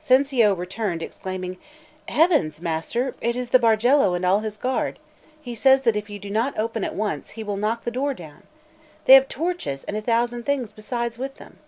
Cencio 0.00 0.54
returned, 0.56 1.02
exclaiming: 1.02 1.58
"Heavens, 2.08 2.58
master! 2.62 3.14
it 3.20 3.36
is 3.36 3.50
the 3.50 3.58
Bargello 3.58 4.14
and 4.14 4.24
all 4.24 4.40
his 4.40 4.56
guard; 4.56 4.94
and 4.98 5.04
he 5.42 5.54
says 5.54 5.82
that 5.82 5.94
if 5.94 6.08
you 6.08 6.18
do 6.18 6.30
not 6.30 6.56
open 6.58 6.84
at 6.84 6.94
once, 6.94 7.32
he 7.32 7.44
will 7.44 7.58
knock 7.58 7.84
the 7.84 7.90
door 7.90 8.14
down. 8.14 8.44
They 9.04 9.12
have 9.12 9.28
torches, 9.28 9.84
and 9.84 9.94
a 9.94 10.00
thousand 10.00 10.44
things 10.44 10.72
besides 10.72 11.18
with 11.18 11.34
them!" 11.34 11.58